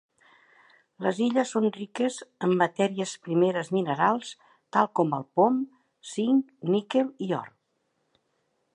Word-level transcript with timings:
Les 1.07 1.19
illes 1.25 1.51
són 1.55 1.67
riques 1.75 2.17
en 2.47 2.55
matèries 2.63 3.13
primeres 3.27 3.71
minerals 3.77 4.33
tals 4.77 4.93
com 5.01 5.15
plom, 5.35 5.63
zinc, 6.17 6.53
níquel, 6.75 7.17
i 7.29 7.33
or. 7.45 7.57